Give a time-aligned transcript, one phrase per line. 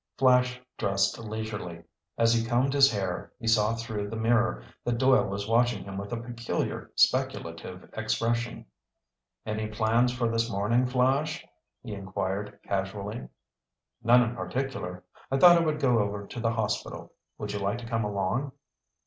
[0.17, 1.83] Flash dressed leisurely.
[2.17, 5.95] As he combed his hair, he saw through the mirror that Doyle was watching him
[5.99, 8.65] with a peculiar, speculative expression.
[9.45, 11.45] "Any plans for this morning, Flash?"
[11.83, 13.29] he inquired casually.
[14.01, 15.03] "None in particular.
[15.29, 17.13] I thought I would go over to the hospital.
[17.37, 18.53] Would you like to come along?"